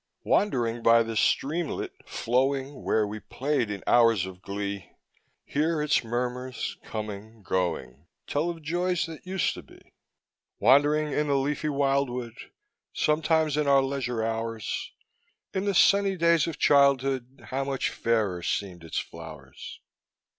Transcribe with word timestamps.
Wandering 0.23 0.81
by 0.81 1.03
the 1.03 1.15
streamlet 1.15 1.93
flowing 2.07 2.81
Where 2.81 3.05
we 3.05 3.19
played 3.19 3.69
in 3.69 3.83
hours 3.85 4.25
of 4.25 4.41
glee, 4.41 4.93
Hear 5.45 5.79
its 5.79 6.03
murmurs 6.03 6.75
coming, 6.83 7.43
going, 7.43 8.07
Tell 8.25 8.49
of 8.49 8.63
joys 8.63 9.05
that 9.05 9.27
used 9.27 9.53
to 9.53 9.61
be. 9.61 9.93
Wandering 10.57 11.11
in 11.13 11.27
the 11.27 11.35
leafy 11.37 11.69
wildwood 11.69 12.33
Sometimes 12.91 13.55
in 13.55 13.67
our 13.67 13.83
leisure 13.83 14.23
hours, 14.23 14.91
In 15.53 15.65
the 15.65 15.75
sunny 15.75 16.15
days 16.17 16.47
of 16.47 16.57
childhood 16.57 17.45
How 17.49 17.63
much 17.63 17.91
fairer 17.91 18.41
seemed 18.41 18.83
its 18.83 18.97
flowers! 18.97 19.81